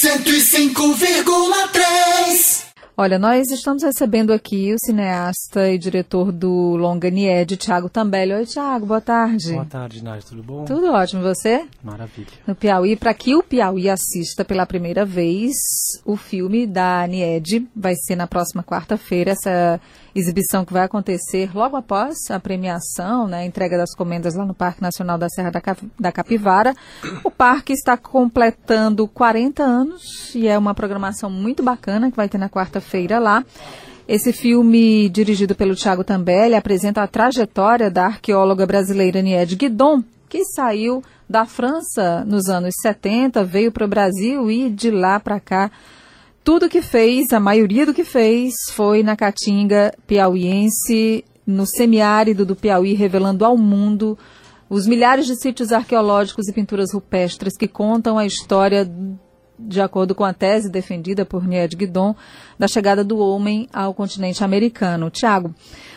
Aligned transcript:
105,3 0.00 2.07
Olha, 3.00 3.16
nós 3.16 3.48
estamos 3.52 3.84
recebendo 3.84 4.32
aqui 4.32 4.74
o 4.74 4.76
cineasta 4.84 5.70
e 5.70 5.78
diretor 5.78 6.32
do 6.32 6.74
Longa 6.74 7.08
Nied, 7.08 7.56
Tiago 7.56 7.88
Tambelli. 7.88 8.34
Oi, 8.34 8.44
Tiago, 8.44 8.86
boa 8.86 9.00
tarde. 9.00 9.52
Boa 9.52 9.64
tarde, 9.64 10.02
Nádia, 10.02 10.24
tudo 10.28 10.42
bom? 10.42 10.64
Tudo 10.64 10.90
ótimo, 10.90 11.22
você? 11.22 11.64
Maravilha. 11.80 12.26
No 12.44 12.56
Piauí, 12.56 12.96
para 12.96 13.14
que 13.14 13.36
o 13.36 13.42
Piauí 13.44 13.88
assista 13.88 14.44
pela 14.44 14.66
primeira 14.66 15.04
vez 15.04 15.54
o 16.04 16.16
filme 16.16 16.66
da 16.66 17.06
Nied, 17.06 17.68
vai 17.76 17.94
ser 17.94 18.16
na 18.16 18.26
próxima 18.26 18.64
quarta-feira, 18.64 19.30
essa 19.30 19.80
exibição 20.12 20.64
que 20.64 20.72
vai 20.72 20.82
acontecer 20.82 21.54
logo 21.54 21.76
após 21.76 22.16
a 22.28 22.40
premiação, 22.40 23.28
né, 23.28 23.38
a 23.38 23.46
entrega 23.46 23.78
das 23.78 23.94
comendas 23.94 24.34
lá 24.34 24.44
no 24.44 24.54
Parque 24.54 24.82
Nacional 24.82 25.16
da 25.16 25.28
Serra 25.28 25.52
da 26.00 26.10
Capivara. 26.10 26.74
O 27.22 27.30
parque 27.30 27.72
está 27.72 27.96
completando 27.96 29.06
40 29.06 29.62
anos 29.62 30.34
e 30.34 30.48
é 30.48 30.58
uma 30.58 30.74
programação 30.74 31.30
muito 31.30 31.62
bacana 31.62 32.10
que 32.10 32.16
vai 32.16 32.28
ter 32.28 32.38
na 32.38 32.48
quarta-feira 32.48 32.87
lá. 33.18 33.44
Esse 34.06 34.32
filme, 34.32 35.08
dirigido 35.08 35.54
pelo 35.54 35.74
Tiago 35.74 36.02
Tambelli, 36.02 36.54
apresenta 36.54 37.02
a 37.02 37.06
trajetória 37.06 37.90
da 37.90 38.06
arqueóloga 38.06 38.66
brasileira 38.66 39.20
Niede 39.20 39.56
Guidon, 39.56 40.02
que 40.28 40.44
saiu 40.44 41.02
da 41.28 41.44
França 41.44 42.24
nos 42.24 42.48
anos 42.48 42.74
70, 42.80 43.44
veio 43.44 43.70
para 43.70 43.84
o 43.84 43.88
Brasil 43.88 44.50
e 44.50 44.70
de 44.70 44.90
lá 44.90 45.20
para 45.20 45.38
cá 45.38 45.70
tudo 46.48 46.66
que 46.66 46.80
fez, 46.80 47.30
a 47.34 47.38
maioria 47.38 47.84
do 47.84 47.92
que 47.92 48.04
fez, 48.04 48.54
foi 48.72 49.02
na 49.02 49.14
Caatinga 49.14 49.92
piauiense, 50.06 51.22
no 51.46 51.66
semiárido 51.66 52.46
do 52.46 52.56
Piauí, 52.56 52.94
revelando 52.94 53.44
ao 53.44 53.54
mundo 53.54 54.16
os 54.66 54.86
milhares 54.86 55.26
de 55.26 55.36
sítios 55.36 55.72
arqueológicos 55.72 56.48
e 56.48 56.52
pinturas 56.54 56.94
rupestres 56.94 57.54
que 57.54 57.68
contam 57.68 58.16
a 58.16 58.24
história, 58.24 58.90
de 59.58 59.80
acordo 59.80 60.14
com 60.14 60.24
a 60.24 60.32
tese 60.32 60.70
defendida 60.70 61.24
por 61.24 61.46
Nied 61.46 61.74
Guidon, 61.74 62.14
da 62.58 62.68
chegada 62.68 63.02
do 63.02 63.18
homem 63.18 63.68
ao 63.72 63.92
continente 63.92 64.44
americano. 64.44 65.10
Tiago, 65.10 65.54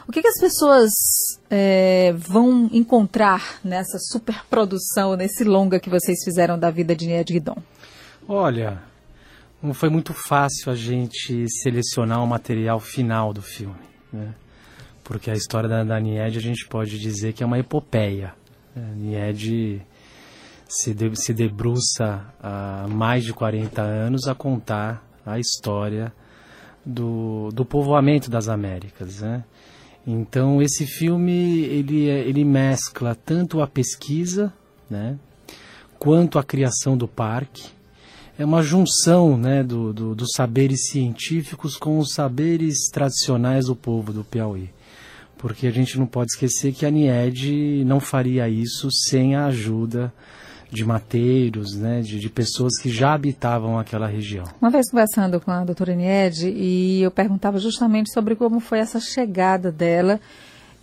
o 0.07 0.11
que, 0.11 0.21
que, 0.21 0.27
as 0.27 0.39
pessoas 0.39 0.89
é, 1.49 2.13
vão 2.17 2.69
encontrar 2.73 3.59
nessa 3.63 3.99
superprodução, 3.99 5.15
nesse 5.15 5.43
longa 5.43 5.79
que 5.79 5.89
vocês 5.89 6.23
fizeram 6.23 6.57
da 6.57 6.71
vida 6.71 6.95
de 6.95 7.05
Nied 7.05 7.31
Guidon? 7.31 7.57
Olha, 8.27 8.81
não 9.61 9.73
foi 9.73 9.89
muito 9.89 10.13
fácil 10.13 10.71
a 10.71 10.75
gente 10.75 11.45
selecionar 11.61 12.23
o 12.23 12.27
material 12.27 12.79
final 12.79 13.31
do 13.31 13.41
filme, 13.41 13.75
né? 14.11 14.33
Porque 15.03 15.29
a 15.29 15.33
história 15.33 15.67
da, 15.67 15.83
da 15.83 15.99
Nied 15.99 16.37
a 16.37 16.41
gente 16.41 16.67
pode 16.67 16.97
dizer 16.97 17.33
que 17.33 17.43
é 17.43 17.45
uma 17.45 17.59
epopeia. 17.59 18.33
Né? 18.75 19.33
Nied 19.33 19.81
se, 20.71 20.93
de, 20.93 21.13
se 21.17 21.33
debruça 21.33 22.25
há 22.41 22.87
mais 22.87 23.25
de 23.25 23.33
40 23.33 23.81
anos 23.81 24.25
a 24.25 24.33
contar 24.33 25.05
a 25.25 25.37
história 25.37 26.13
do, 26.85 27.49
do 27.53 27.65
povoamento 27.65 28.31
das 28.31 28.47
Américas, 28.47 29.19
né? 29.19 29.43
Então 30.07 30.61
esse 30.61 30.87
filme 30.87 31.59
ele, 31.65 32.05
ele 32.05 32.45
mescla 32.45 33.13
tanto 33.13 33.61
a 33.61 33.67
pesquisa, 33.67 34.51
né, 34.89 35.19
quanto 35.99 36.39
a 36.39 36.43
criação 36.43 36.97
do 36.97 37.07
parque, 37.07 37.65
é 38.39 38.45
uma 38.45 38.63
junção 38.63 39.37
né, 39.37 39.61
do, 39.63 39.93
do, 39.93 40.15
dos 40.15 40.29
saberes 40.35 40.87
científicos 40.87 41.77
com 41.77 41.99
os 41.99 42.13
saberes 42.13 42.89
tradicionais 42.91 43.65
do 43.65 43.75
povo 43.75 44.11
do 44.11 44.23
Piauí. 44.23 44.71
Porque 45.37 45.67
a 45.67 45.71
gente 45.71 45.99
não 45.99 46.07
pode 46.07 46.31
esquecer 46.31 46.73
que 46.73 46.85
a 46.85 46.89
NIED 46.89 47.83
não 47.85 47.99
faria 47.99 48.49
isso 48.49 48.89
sem 48.89 49.35
a 49.35 49.45
ajuda 49.45 50.11
de 50.71 50.85
mateiros, 50.85 51.75
né, 51.75 52.01
de, 52.01 52.17
de, 52.17 52.29
pessoas 52.29 52.79
que 52.81 52.89
já 52.89 53.13
habitavam 53.13 53.77
aquela 53.77 54.07
região. 54.07 54.45
Uma 54.61 54.71
vez 54.71 54.89
conversando 54.89 55.39
com 55.41 55.51
a 55.51 55.65
doutora 55.65 55.93
Nied, 55.93 56.47
e 56.47 57.01
eu 57.01 57.11
perguntava 57.11 57.59
justamente 57.59 58.11
sobre 58.11 58.35
como 58.35 58.61
foi 58.61 58.79
essa 58.79 58.99
chegada 58.99 59.69
dela 59.71 60.19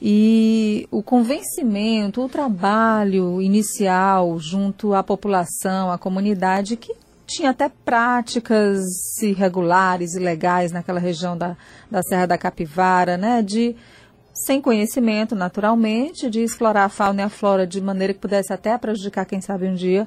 e 0.01 0.87
o 0.91 1.03
convencimento, 1.03 2.23
o 2.23 2.29
trabalho 2.29 3.43
inicial 3.43 4.39
junto 4.39 4.95
à 4.95 5.03
população, 5.03 5.91
à 5.91 5.99
comunidade, 5.99 6.77
que 6.77 6.95
tinha 7.27 7.51
até 7.51 7.69
práticas 7.69 8.81
irregulares, 9.21 10.15
ilegais 10.15 10.71
naquela 10.71 11.01
região 11.01 11.37
da, 11.37 11.57
da 11.91 12.03
Serra 12.03 12.27
da 12.27 12.39
Capivara, 12.39 13.17
né? 13.17 13.43
De 13.43 13.75
sem 14.45 14.61
conhecimento, 14.61 15.35
naturalmente, 15.35 16.31
de 16.31 16.41
explorar 16.41 16.85
a 16.85 16.89
fauna 16.89 17.23
e 17.23 17.25
a 17.25 17.29
flora 17.29 17.67
de 17.67 17.81
maneira 17.81 18.15
que 18.15 18.21
pudesse 18.21 18.53
até 18.53 18.77
prejudicar, 18.79 19.25
quem 19.25 19.41
sabe 19.41 19.67
um 19.67 19.75
dia, 19.75 20.07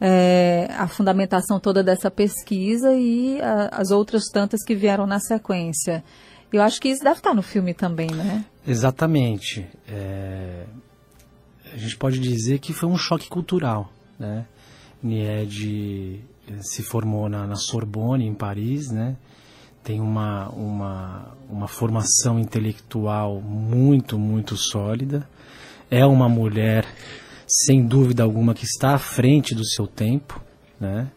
é, 0.00 0.68
a 0.76 0.88
fundamentação 0.88 1.60
toda 1.60 1.82
dessa 1.82 2.10
pesquisa 2.10 2.92
e 2.92 3.40
a, 3.40 3.68
as 3.72 3.90
outras 3.90 4.24
tantas 4.32 4.64
que 4.64 4.74
vieram 4.74 5.06
na 5.06 5.20
sequência. 5.20 6.02
Eu 6.52 6.60
acho 6.60 6.80
que 6.80 6.88
isso 6.88 7.02
deve 7.02 7.16
estar 7.16 7.34
no 7.34 7.42
filme 7.42 7.72
também, 7.72 8.10
né? 8.10 8.44
Exatamente. 8.66 9.66
É, 9.88 10.64
a 11.72 11.76
gente 11.76 11.96
pode 11.96 12.18
dizer 12.18 12.58
que 12.58 12.72
foi 12.72 12.88
um 12.88 12.96
choque 12.96 13.28
cultural, 13.28 13.90
né? 14.18 14.44
Nied 15.02 16.22
se 16.60 16.82
formou 16.82 17.28
na, 17.28 17.46
na, 17.46 17.56
Sorbonne, 17.56 18.26
em 18.26 18.34
Paris, 18.34 18.90
né? 18.90 19.16
Tem 19.82 20.00
uma, 20.00 20.48
uma, 20.50 21.36
uma 21.50 21.68
formação 21.68 22.38
intelectual 22.38 23.40
muito, 23.40 24.18
muito 24.18 24.56
sólida. 24.56 25.28
É 25.90 26.06
uma 26.06 26.28
mulher, 26.28 26.86
sem 27.46 27.84
dúvida 27.84 28.22
alguma, 28.22 28.54
que 28.54 28.64
está 28.64 28.94
à 28.94 28.98
frente 28.98 29.54
do 29.54 29.64
seu 29.64 29.86
tempo, 29.86 30.40
né? 30.80 31.10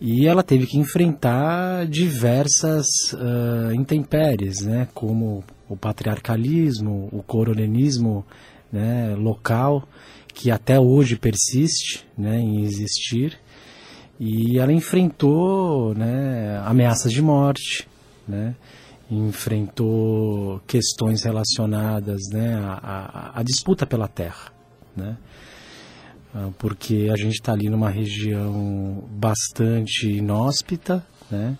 E 0.00 0.28
ela 0.28 0.44
teve 0.44 0.66
que 0.66 0.78
enfrentar 0.78 1.86
diversas 1.86 2.86
uh, 3.14 3.74
intempéries, 3.74 4.60
né? 4.60 4.86
Como 4.94 5.42
o 5.68 5.76
patriarcalismo, 5.76 7.08
o 7.10 7.22
coronelismo 7.22 8.24
né, 8.72 9.14
local, 9.16 9.88
que 10.32 10.50
até 10.50 10.78
hoje 10.78 11.16
persiste 11.16 12.06
né, 12.16 12.38
em 12.38 12.62
existir 12.62 13.38
e 14.18 14.58
ela 14.58 14.72
enfrentou 14.72 15.94
né, 15.94 16.60
ameaças 16.64 17.12
de 17.12 17.22
morte, 17.22 17.88
né, 18.26 18.54
enfrentou 19.10 20.60
questões 20.66 21.22
relacionadas 21.22 22.20
né, 22.32 22.54
à, 22.56 23.32
à, 23.34 23.40
à 23.40 23.42
disputa 23.42 23.86
pela 23.86 24.08
terra. 24.08 24.52
Né, 24.96 25.16
ah, 26.34 26.50
porque 26.58 27.08
a 27.12 27.16
gente 27.16 27.34
está 27.34 27.52
ali 27.52 27.70
numa 27.70 27.88
região 27.88 29.04
bastante 29.10 30.08
inóspita, 30.10 31.04
né, 31.30 31.56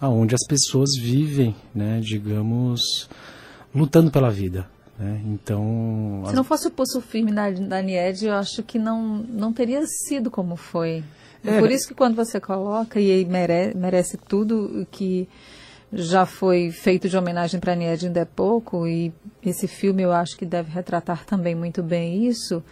onde 0.00 0.34
as 0.34 0.46
pessoas 0.46 0.90
vivem, 0.96 1.54
né, 1.74 2.00
digamos, 2.00 3.08
lutando 3.74 4.10
pela 4.10 4.30
vida. 4.30 4.68
Né? 4.98 5.20
Então, 5.26 6.22
se 6.24 6.30
as... 6.30 6.34
não 6.34 6.44
fosse 6.44 6.68
o 6.68 6.70
pulso 6.70 7.00
firme 7.00 7.32
da, 7.32 7.50
da 7.50 7.82
Nied, 7.82 8.26
eu 8.26 8.34
acho 8.34 8.62
que 8.62 8.78
não, 8.78 9.18
não 9.18 9.52
teria 9.52 9.84
sido 9.86 10.30
como 10.30 10.56
foi. 10.56 11.04
É. 11.46 11.60
Por 11.60 11.70
isso 11.70 11.88
que 11.88 11.94
quando 11.94 12.16
você 12.16 12.40
coloca, 12.40 13.00
e 13.00 13.24
merece, 13.24 13.76
merece 13.76 14.16
tudo 14.16 14.86
que 14.90 15.28
já 15.92 16.26
foi 16.26 16.70
feito 16.70 17.08
de 17.08 17.16
homenagem 17.16 17.60
para 17.60 17.74
Nied 17.74 18.06
ainda 18.06 18.20
é 18.20 18.24
pouco, 18.24 18.86
e 18.86 19.12
esse 19.44 19.68
filme 19.68 20.02
eu 20.02 20.12
acho 20.12 20.36
que 20.36 20.44
deve 20.44 20.70
retratar 20.70 21.24
também 21.24 21.54
muito 21.54 21.82
bem 21.82 22.26
isso. 22.26 22.62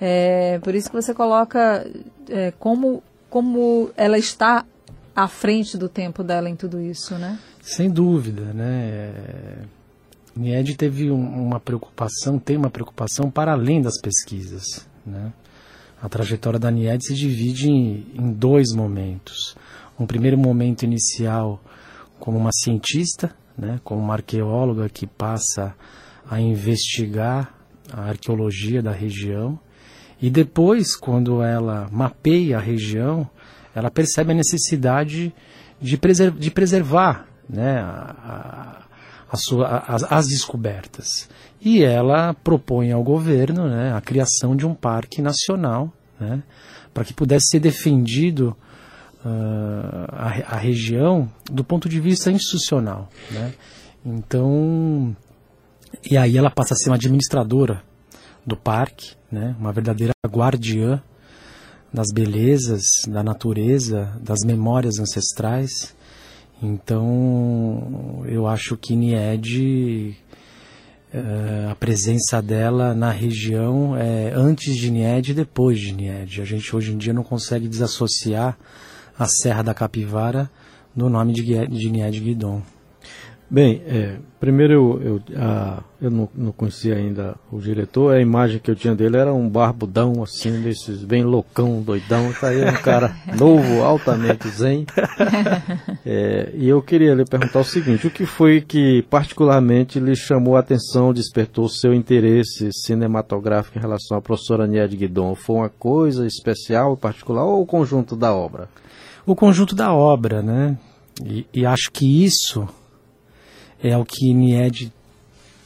É, 0.00 0.58
por 0.60 0.74
isso 0.74 0.88
que 0.88 0.96
você 0.96 1.14
coloca 1.14 1.86
é, 2.28 2.52
como, 2.58 3.02
como 3.30 3.90
ela 3.96 4.18
está 4.18 4.64
à 5.14 5.28
frente 5.28 5.76
do 5.76 5.88
tempo 5.88 6.24
dela 6.24 6.48
em 6.48 6.56
tudo 6.56 6.80
isso, 6.80 7.14
né? 7.16 7.38
Sem 7.60 7.90
dúvida, 7.90 8.52
né? 8.52 9.12
Nied 10.34 10.76
teve 10.76 11.10
um, 11.10 11.46
uma 11.46 11.60
preocupação, 11.60 12.38
tem 12.38 12.56
uma 12.56 12.70
preocupação 12.70 13.30
para 13.30 13.52
além 13.52 13.82
das 13.82 14.00
pesquisas, 14.00 14.64
né? 15.04 15.32
A 16.02 16.08
trajetória 16.08 16.58
da 16.58 16.68
Nied 16.68 17.06
se 17.06 17.14
divide 17.14 17.70
em, 17.70 18.06
em 18.14 18.32
dois 18.32 18.74
momentos. 18.74 19.54
Um 19.98 20.04
primeiro 20.04 20.36
momento 20.36 20.82
inicial 20.82 21.62
como 22.18 22.36
uma 22.36 22.50
cientista, 22.52 23.32
né, 23.56 23.80
como 23.84 24.00
uma 24.00 24.14
arqueóloga 24.14 24.88
que 24.88 25.06
passa 25.06 25.74
a 26.28 26.40
investigar 26.40 27.54
a 27.92 28.08
arqueologia 28.08 28.82
da 28.82 28.90
região. 28.90 29.58
E 30.20 30.28
depois, 30.28 30.96
quando 30.96 31.40
ela 31.40 31.88
mapeia 31.92 32.56
a 32.58 32.60
região, 32.60 33.28
ela 33.74 33.90
percebe 33.90 34.32
a 34.32 34.36
necessidade 34.36 35.32
de, 35.80 35.96
preser 35.96 36.32
de 36.32 36.50
preservar 36.50 37.26
né, 37.48 37.78
a, 37.80 38.82
a 39.30 39.36
sua, 39.36 39.78
as, 39.86 40.04
as, 40.04 40.28
descobertas. 40.28 41.28
E 41.60 41.82
ela 41.82 42.34
propõe 42.34 42.92
ao 42.92 43.02
governo 43.02 43.68
né, 43.68 43.92
a 43.94 44.00
criação 44.00 44.54
de 44.54 44.66
um 44.66 44.74
parque 44.74 45.22
nacional 45.22 45.92
né, 46.22 46.42
para 46.94 47.04
que 47.04 47.12
pudesse 47.12 47.48
ser 47.50 47.60
defendido 47.60 48.56
uh, 49.24 50.06
a, 50.10 50.54
a, 50.54 50.56
região 50.56 51.30
do 51.50 51.64
ponto 51.64 51.88
de 51.88 52.00
vista 52.00 52.30
institucional. 52.30 53.08
Né. 53.30 53.52
Então, 54.04 55.16
e 56.08 56.16
aí 56.16 56.36
ela 56.36 56.50
passa 56.50 56.74
a 56.74 56.76
ser 56.76 56.90
uma 56.90 56.96
administradora 56.96 57.82
do 58.46 58.56
parque, 58.56 59.14
né, 59.30 59.56
uma 59.58 59.72
verdadeira 59.72 60.12
guardiã 60.26 61.02
das 61.92 62.08
belezas 62.12 62.82
da 63.06 63.22
natureza, 63.22 64.16
das 64.20 64.38
memórias 64.44 64.98
ancestrais. 64.98 65.94
Então, 66.62 68.22
eu 68.26 68.46
acho 68.46 68.76
que 68.76 68.96
Nied, 68.96 70.16
uh, 71.14 71.70
a 71.70 71.74
presença 71.74 72.40
dela 72.40 72.94
na 72.94 73.10
região 73.10 73.96
é 73.96 74.32
antes 74.34 74.76
de 74.76 74.90
Nied 74.90 75.30
e 75.30 75.34
depois 75.34 75.78
de 75.78 75.92
Nied. 75.92 76.40
A 76.40 76.44
gente 76.44 76.74
hoje 76.74 76.92
em 76.92 76.98
dia 76.98 77.12
não 77.12 77.22
consegue 77.22 77.68
desassociar 77.68 78.58
a 79.18 79.26
Serra 79.26 79.62
da 79.62 79.74
Capivara 79.74 80.50
do 80.94 81.08
nome 81.08 81.32
de, 81.32 81.42
de 81.42 81.90
Nied 81.90 82.20
Guidon. 82.20 82.62
Bem, 83.52 83.82
é, 83.86 84.16
primeiro 84.40 84.72
eu, 84.72 85.02
eu, 85.02 85.22
a, 85.36 85.82
eu 86.00 86.10
não, 86.10 86.26
não, 86.34 86.52
conhecia 86.52 86.96
ainda 86.96 87.36
o 87.50 87.60
diretor, 87.60 88.14
a 88.14 88.18
imagem 88.18 88.58
que 88.58 88.70
eu 88.70 88.74
tinha 88.74 88.94
dele 88.94 89.18
era 89.18 89.30
um 89.30 89.46
barbudão 89.46 90.22
assim, 90.22 90.62
desses 90.62 91.04
bem 91.04 91.22
loucão, 91.22 91.82
doidão, 91.82 92.32
tá 92.32 92.48
aí 92.48 92.64
um 92.64 92.72
cara 92.80 93.14
novo, 93.38 93.82
altamente 93.82 94.48
zen. 94.48 94.86
É, 96.04 96.50
e 96.54 96.66
eu 96.66 96.80
queria 96.80 97.14
lhe 97.14 97.26
perguntar 97.26 97.60
o 97.60 97.64
seguinte, 97.64 98.06
o 98.06 98.10
que 98.10 98.24
foi 98.24 98.62
que 98.62 99.02
particularmente 99.10 100.00
lhe 100.00 100.16
chamou 100.16 100.56
a 100.56 100.60
atenção, 100.60 101.12
despertou 101.12 101.68
seu 101.68 101.92
interesse 101.92 102.70
cinematográfico 102.72 103.76
em 103.76 103.82
relação 103.82 104.16
à 104.16 104.22
professora 104.22 104.66
Niede 104.66 104.96
Guidon? 104.96 105.34
Foi 105.34 105.56
uma 105.56 105.68
coisa 105.68 106.26
especial, 106.26 106.96
particular, 106.96 107.44
ou 107.44 107.60
o 107.60 107.66
conjunto 107.66 108.16
da 108.16 108.32
obra? 108.32 108.70
O 109.26 109.36
conjunto 109.36 109.74
da 109.74 109.92
obra, 109.92 110.40
né? 110.40 110.78
e, 111.24 111.46
e 111.52 111.66
acho 111.66 111.90
que 111.92 112.24
isso 112.24 112.66
é 113.82 113.96
o 113.96 114.04
que 114.04 114.32
Nied 114.32 114.92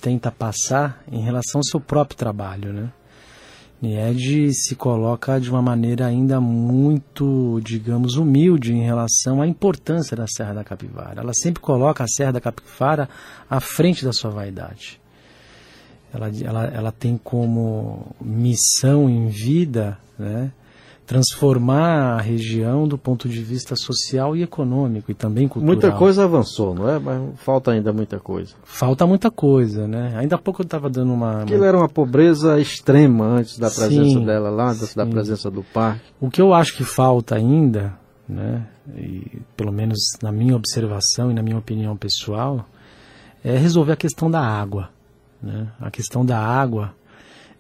tenta 0.01 0.33
passar 0.33 1.03
em 1.11 1.21
relação 1.21 1.59
ao 1.59 1.65
seu 1.65 1.81
próprio 1.81 2.17
trabalho, 2.17 2.73
né? 2.73 2.91
Nied 3.83 4.55
se 4.55 4.75
coloca 4.75 5.39
de 5.39 5.51
uma 5.51 5.61
maneira 5.61 6.07
ainda 6.07 6.41
muito, 6.41 7.61
digamos, 7.63 8.17
humilde 8.17 8.73
em 8.73 8.83
relação 8.83 9.43
à 9.43 9.47
importância 9.47 10.17
da 10.17 10.27
Serra 10.27 10.55
da 10.55 10.65
Capivara. 10.65 11.21
Ela 11.21 11.35
sempre 11.35 11.61
coloca 11.61 12.03
a 12.03 12.09
Serra 12.09 12.33
da 12.33 12.41
Capivara 12.41 13.09
à 13.51 13.61
frente 13.61 14.03
da 14.03 14.15
sua 14.15 14.31
vaidade. 14.31 14.99
Ela, 16.13 16.31
ela, 16.43 16.65
ela 16.69 16.93
tem 16.93 17.19
como 17.23 18.17
missão 18.19 19.11
em 19.11 19.29
vida, 19.29 19.99
né? 20.19 20.51
Transformar 21.07 22.19
a 22.19 22.21
região 22.21 22.89
do 22.89 22.99
ponto 22.99 23.29
de 23.29 23.41
vista 23.41 23.77
social 23.77 24.37
e 24.37 24.43
econômico 24.43 25.11
e 25.11 25.15
também 25.15 25.47
cultural. 25.47 25.67
Muita 25.67 25.93
coisa 25.93 26.25
avançou, 26.25 26.75
não 26.75 26.89
é? 26.89 26.99
Mas 26.99 27.23
falta 27.37 27.71
ainda 27.71 27.93
muita 27.93 28.19
coisa. 28.19 28.55
Falta 28.65 29.07
muita 29.07 29.31
coisa, 29.31 29.87
né? 29.87 30.15
Ainda 30.17 30.35
há 30.35 30.39
pouco 30.39 30.63
eu 30.63 30.65
estava 30.65 30.91
dando 30.91 31.13
uma... 31.13 31.43
Aquilo 31.43 31.65
era 31.65 31.79
uma 31.79 31.89
pobreza 31.89 32.59
extrema 32.61 33.25
antes 33.25 33.57
da 33.57 33.71
presença 33.71 34.19
sim, 34.19 34.25
dela 34.25 34.51
lá, 34.51 34.71
antes 34.71 34.89
sim. 34.89 34.97
da 34.97 35.07
presença 35.07 35.49
do 35.49 35.63
parque. 35.63 36.03
O 36.21 36.29
que 36.29 36.43
eu 36.43 36.53
acho 36.53 36.77
que 36.77 36.83
falta 36.83 37.37
ainda, 37.37 37.95
né? 38.29 38.67
E, 38.97 39.41
pelo 39.57 39.73
menos 39.73 39.99
na 40.21 40.33
minha 40.33 40.57
observação 40.57 41.31
e 41.31 41.35
na 41.35 41.43
minha 41.43 41.57
opinião 41.57 41.97
pessoal, 41.97 42.67
é 43.45 43.57
resolver 43.57 43.93
a 43.93 43.97
questão 43.97 44.29
da 44.29 44.41
água. 44.41 44.91
Né? 45.41 45.69
A 45.81 45.91
questão 45.91 46.25
da 46.25 46.39
água 46.39 46.93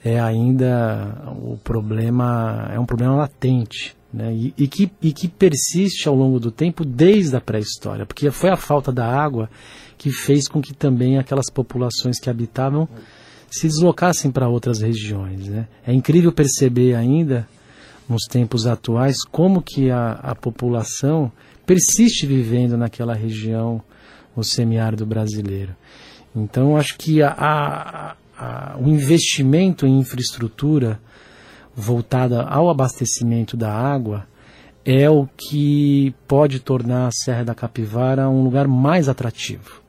é 0.04 0.20
ainda 0.20 1.16
o 1.36 1.56
problema, 1.56 2.70
é 2.72 2.78
um 2.78 2.86
problema 2.86 3.16
latente. 3.16 3.96
Né? 4.12 4.32
E, 4.32 4.54
e, 4.56 4.68
que, 4.68 4.90
e 5.02 5.12
que 5.12 5.28
persiste 5.28 6.08
ao 6.08 6.14
longo 6.14 6.40
do 6.40 6.50
tempo 6.50 6.84
desde 6.84 7.36
a 7.36 7.40
pré-história, 7.40 8.06
porque 8.06 8.30
foi 8.30 8.50
a 8.50 8.56
falta 8.56 8.92
da 8.92 9.06
água 9.06 9.50
que 9.98 10.10
fez 10.10 10.48
com 10.48 10.60
que 10.60 10.72
também 10.72 11.18
aquelas 11.18 11.50
populações 11.52 12.18
que 12.18 12.30
habitavam 12.30 12.88
se 13.50 13.66
deslocassem 13.66 14.30
para 14.30 14.48
outras 14.48 14.80
regiões. 14.80 15.48
Né? 15.48 15.66
É 15.86 15.92
incrível 15.92 16.32
perceber 16.32 16.94
ainda, 16.94 17.48
nos 18.08 18.24
tempos 18.24 18.66
atuais, 18.66 19.16
como 19.30 19.60
que 19.60 19.90
a, 19.90 20.12
a 20.12 20.34
população 20.34 21.30
persiste 21.64 22.26
vivendo 22.26 22.76
naquela 22.76 23.14
região, 23.14 23.82
o 24.36 24.44
semiárido 24.44 25.04
brasileiro. 25.04 25.74
Então, 26.34 26.76
acho 26.76 26.96
que 26.98 27.22
a, 27.22 27.30
a, 27.30 28.16
a, 28.38 28.76
o 28.78 28.88
investimento 28.88 29.86
em 29.86 29.98
infraestrutura 29.98 31.00
voltada 31.74 32.42
ao 32.42 32.70
abastecimento 32.70 33.56
da 33.56 33.72
água 33.72 34.26
é 34.84 35.10
o 35.10 35.28
que 35.36 36.14
pode 36.28 36.60
tornar 36.60 37.08
a 37.08 37.10
Serra 37.12 37.44
da 37.44 37.54
Capivara 37.54 38.28
um 38.28 38.42
lugar 38.44 38.68
mais 38.68 39.08
atrativo. 39.08 39.82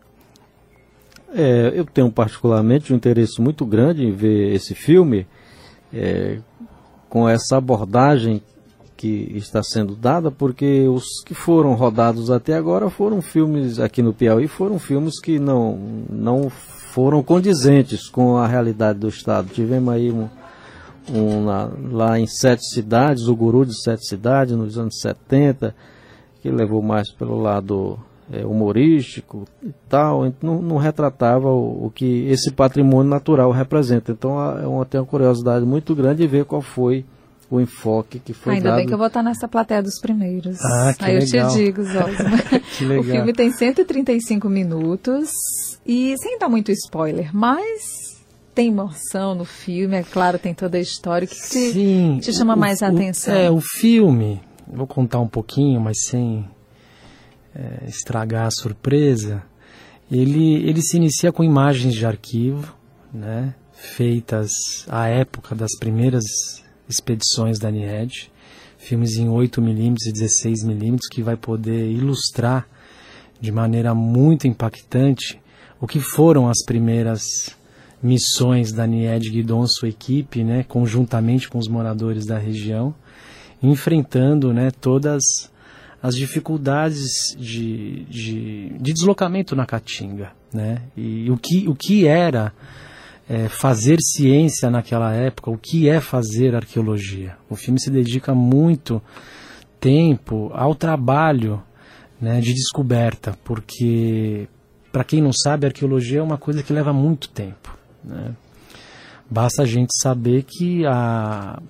É, 1.33 1.71
eu 1.75 1.85
tenho 1.85 2.11
particularmente 2.11 2.91
um 2.91 2.95
interesse 2.95 3.39
muito 3.39 3.65
grande 3.65 4.05
em 4.05 4.11
ver 4.11 4.53
esse 4.53 4.73
filme 4.73 5.27
é, 5.93 6.39
com 7.09 7.29
essa 7.29 7.57
abordagem 7.57 8.41
que 8.95 9.31
está 9.35 9.61
sendo 9.61 9.95
dada, 9.95 10.31
porque 10.31 10.87
os 10.87 11.23
que 11.23 11.35
foram 11.35 11.75
rodados 11.75 12.31
até 12.31 12.55
agora 12.55 12.89
foram 12.89 13.21
filmes 13.21 13.79
aqui 13.79 14.01
no 14.01 14.13
Piauí, 14.13 14.47
foram 14.47 14.79
filmes 14.79 15.21
que 15.21 15.37
não, 15.37 15.77
não 16.09 16.49
foram 16.97 17.21
condizentes 17.21 18.09
com 18.09 18.37
a 18.37 18.47
realidade 18.47 18.97
do 18.97 19.07
Estado. 19.07 19.49
Tivemos 19.53 19.93
aí 19.93 20.11
um, 20.11 20.27
um 21.13 21.45
lá, 21.45 21.71
lá, 21.91 22.19
em 22.19 22.25
sete 22.25 22.65
cidades, 22.73 23.27
o 23.27 23.35
Guru 23.35 23.67
de 23.67 23.79
sete 23.83 24.07
cidades, 24.07 24.55
nos 24.55 24.79
anos 24.79 24.99
70, 24.99 25.75
que 26.41 26.49
levou 26.49 26.81
mais 26.81 27.11
pelo 27.11 27.39
lado 27.39 27.99
é, 28.33 28.43
humorístico 28.43 29.45
e 29.61 29.71
tal, 29.87 30.23
não, 30.41 30.59
não 30.59 30.77
retratava 30.77 31.49
o, 31.49 31.85
o, 31.85 31.91
que 31.91 32.25
esse 32.29 32.49
patrimônio 32.49 33.11
natural 33.11 33.51
representa. 33.51 34.11
Então 34.11 34.41
é 34.57 34.65
uma, 34.65 34.83
tem 34.83 34.99
uma 34.99 35.05
curiosidade 35.05 35.63
muito 35.63 35.93
grande 35.93 36.23
de 36.23 36.27
ver 36.27 36.45
qual 36.45 36.63
foi 36.63 37.05
o 37.47 37.61
enfoque 37.61 38.17
que 38.17 38.33
foi 38.33 38.55
Ainda 38.55 38.69
dado. 38.69 38.77
bem 38.77 38.87
que 38.87 38.93
eu 38.95 38.97
vou 38.97 39.05
estar 39.05 39.21
nessa 39.21 39.47
plateia 39.47 39.83
dos 39.83 40.01
primeiros. 40.01 40.57
Ah, 40.65 40.95
que 40.97 41.05
Aí 41.05 41.19
legal. 41.19 41.47
eu 41.47 41.53
te 41.53 41.63
digo, 41.63 41.83
Zosma. 41.83 42.97
o 42.99 43.03
filme 43.03 43.33
tem 43.33 43.51
135 43.51 44.49
minutos 44.49 45.29
e 45.87 46.15
sem 46.17 46.37
dar 46.37 46.49
muito 46.49 46.71
spoiler, 46.71 47.33
mas 47.33 48.17
tem 48.53 48.67
emoção 48.67 49.33
no 49.33 49.45
filme, 49.45 49.95
é 49.95 50.03
claro, 50.03 50.37
tem 50.37 50.53
toda 50.53 50.77
a 50.77 50.81
história. 50.81 51.25
O 51.25 51.29
que, 51.29 51.35
que 51.35 51.49
te, 51.49 51.71
Sim, 51.71 52.19
te 52.21 52.33
chama 52.33 52.55
o, 52.55 52.57
mais 52.57 52.81
a 52.83 52.89
o, 52.89 52.93
atenção? 52.93 53.33
É, 53.33 53.49
o 53.49 53.61
filme, 53.61 54.41
vou 54.67 54.85
contar 54.85 55.19
um 55.19 55.27
pouquinho, 55.27 55.79
mas 55.79 55.95
sem 56.09 56.45
é, 57.55 57.85
estragar 57.87 58.47
a 58.47 58.51
surpresa. 58.51 59.43
Ele, 60.11 60.55
ele 60.67 60.81
se 60.81 60.97
inicia 60.97 61.31
com 61.31 61.43
imagens 61.43 61.93
de 61.93 62.05
arquivo, 62.05 62.75
né, 63.13 63.53
feitas 63.73 64.51
à 64.89 65.07
época 65.07 65.55
das 65.55 65.71
primeiras 65.79 66.23
expedições 66.89 67.59
da 67.59 67.69
NIED, 67.69 68.31
filmes 68.77 69.17
em 69.17 69.27
8mm 69.27 69.95
e 70.07 70.13
16mm 70.13 70.99
que 71.11 71.21
vai 71.21 71.37
poder 71.37 71.91
ilustrar 71.91 72.67
de 73.39 73.51
maneira 73.51 73.93
muito 73.93 74.47
impactante 74.47 75.39
o 75.79 75.87
que 75.87 75.99
foram 75.99 76.49
as 76.49 76.63
primeiras 76.65 77.21
missões 78.01 78.71
da 78.71 78.85
NIED 78.85 79.29
Guidon 79.29 79.65
sua 79.67 79.89
equipe, 79.89 80.43
né, 80.43 80.63
conjuntamente 80.63 81.49
com 81.49 81.57
os 81.57 81.67
moradores 81.67 82.25
da 82.25 82.37
região, 82.37 82.93
enfrentando 83.61 84.53
né, 84.53 84.69
todas 84.71 85.23
as 86.01 86.15
dificuldades 86.15 87.35
de, 87.37 88.05
de, 88.05 88.69
de 88.79 88.93
deslocamento 88.93 89.55
na 89.55 89.65
Caatinga. 89.65 90.31
Né, 90.53 90.81
e 90.95 91.29
o 91.29 91.37
que, 91.37 91.67
o 91.67 91.75
que 91.75 92.07
era 92.07 92.53
é, 93.29 93.49
fazer 93.49 93.97
ciência 93.99 94.69
naquela 94.69 95.13
época, 95.13 95.51
o 95.51 95.57
que 95.57 95.89
é 95.89 95.99
fazer 95.99 96.55
arqueologia. 96.55 97.35
O 97.49 97.55
filme 97.55 97.79
se 97.79 97.89
dedica 97.89 98.33
muito 98.33 99.01
tempo 99.79 100.49
ao 100.53 100.73
trabalho 100.73 101.61
né, 102.19 102.39
de 102.39 102.53
descoberta, 102.53 103.37
porque, 103.43 104.47
para 104.91 105.03
quem 105.03 105.21
não 105.21 105.33
sabe, 105.33 105.65
arqueologia 105.65 106.19
é 106.19 106.23
uma 106.23 106.37
coisa 106.37 106.63
que 106.63 106.73
leva 106.73 106.93
muito 106.93 107.29
tempo. 107.29 107.77
Né? 108.03 108.33
Basta 109.29 109.63
a 109.63 109.65
gente 109.65 109.89
saber 110.01 110.43
que 110.43 110.85
a, 110.85 111.61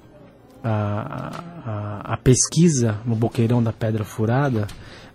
a, 0.64 1.44
a, 1.66 2.14
a, 2.14 2.18
pesquisa 2.18 3.00
no 3.06 3.16
Boqueirão 3.16 3.62
da 3.64 3.74
Pedra 3.74 4.04
Furada 4.04 4.68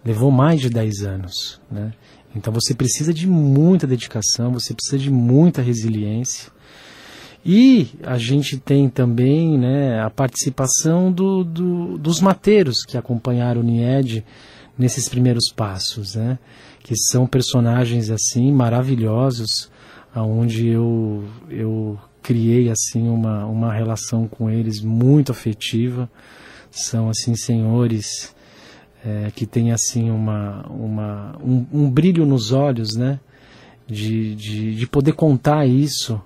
levou 0.05 0.31
mais 0.31 0.61
de 0.61 0.69
10 0.69 1.03
anos. 1.03 1.61
Né? 1.71 1.93
Então 2.35 2.53
você 2.53 2.75
precisa 2.75 3.13
de 3.13 3.27
muita 3.27 3.87
dedicação, 3.87 4.53
você 4.53 4.75
precisa 4.75 4.99
de 4.99 5.11
muita 5.11 5.63
resiliência. 5.63 6.51
E 7.45 7.89
a 8.05 8.19
gente 8.19 8.57
tem 8.57 8.89
também 8.89 9.59
né, 9.59 10.01
a 10.01 10.09
participação 10.09 11.11
do, 11.11 11.43
do, 11.43 11.99
dos 11.99 12.21
mateiros 12.21 12.85
que 12.85 12.97
acompanharam 12.97 13.61
o 13.61 13.65
Nied 13.65 14.25
nesses 14.79 15.09
primeiros 15.09 15.53
passos, 15.55 16.15
né, 16.15 16.39
que 16.83 16.97
são 16.97 17.27
personagens 17.27 18.11
assim 18.11 18.53
maravilhosos, 18.53 19.71
aonde 20.15 20.69
eu, 20.69 21.25
eu 21.49 21.99
criei 22.23 22.71
assim 22.71 23.09
uma, 23.09 23.47
uma 23.47 23.73
relação 23.73 24.27
com 24.27 24.51
eles 24.51 24.81
muito 24.81 25.33
afetiva. 25.33 26.11
São 26.71 27.09
assim 27.09 27.35
senhores 27.35 28.35
é, 29.05 29.31
que 29.35 29.47
tem 29.47 29.73
assim 29.73 30.11
uma, 30.11 30.67
uma 30.69 31.37
um, 31.43 31.67
um, 31.73 31.91
brilho 31.91 32.27
nos 32.27 32.53
olhos, 32.53 32.97
né? 32.97 33.21
De, 33.87 34.35
de, 34.35 34.75
de 34.75 34.87
poder 34.87 35.13
contar 35.13 35.67
isso 35.67 36.21